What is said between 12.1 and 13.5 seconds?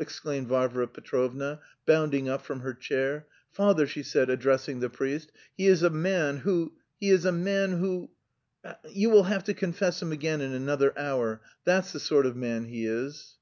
of man he is."